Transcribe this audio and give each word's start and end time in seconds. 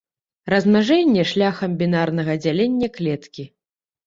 Размнажэнне 0.53 1.25
шляхам 1.31 1.75
бінарнага 1.83 2.37
дзялення 2.47 2.91
клеткі. 2.97 3.47